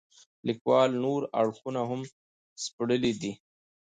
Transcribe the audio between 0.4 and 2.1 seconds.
لیکوال نور اړخونه هم